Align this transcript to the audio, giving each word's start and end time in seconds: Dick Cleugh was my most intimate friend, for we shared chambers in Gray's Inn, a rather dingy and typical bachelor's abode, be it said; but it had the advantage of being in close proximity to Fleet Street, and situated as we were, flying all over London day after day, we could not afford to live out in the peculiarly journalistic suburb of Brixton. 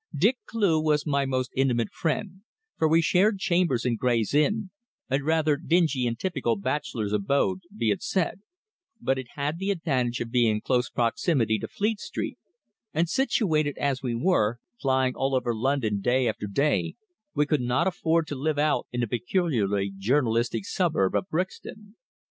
Dick 0.17 0.39
Cleugh 0.47 0.81
was 0.83 1.05
my 1.05 1.27
most 1.27 1.51
intimate 1.55 1.91
friend, 1.91 2.41
for 2.75 2.87
we 2.87 3.03
shared 3.03 3.37
chambers 3.37 3.85
in 3.85 3.97
Gray's 3.97 4.33
Inn, 4.33 4.71
a 5.11 5.21
rather 5.23 5.57
dingy 5.57 6.07
and 6.07 6.17
typical 6.17 6.55
bachelor's 6.55 7.13
abode, 7.13 7.59
be 7.77 7.91
it 7.91 8.01
said; 8.01 8.41
but 8.99 9.19
it 9.19 9.27
had 9.35 9.59
the 9.59 9.69
advantage 9.69 10.19
of 10.19 10.31
being 10.31 10.55
in 10.55 10.61
close 10.61 10.89
proximity 10.89 11.59
to 11.59 11.67
Fleet 11.67 11.99
Street, 11.99 12.39
and 12.95 13.07
situated 13.07 13.77
as 13.77 14.01
we 14.01 14.15
were, 14.15 14.57
flying 14.81 15.13
all 15.15 15.35
over 15.35 15.53
London 15.53 16.01
day 16.01 16.27
after 16.27 16.47
day, 16.47 16.95
we 17.35 17.45
could 17.45 17.61
not 17.61 17.85
afford 17.85 18.25
to 18.25 18.33
live 18.35 18.57
out 18.57 18.87
in 18.91 19.01
the 19.01 19.07
peculiarly 19.07 19.93
journalistic 19.95 20.65
suburb 20.65 21.13
of 21.13 21.29
Brixton. 21.29 21.95